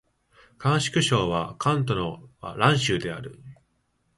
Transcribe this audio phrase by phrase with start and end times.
[0.57, 3.39] 甘粛省の省都は蘭州である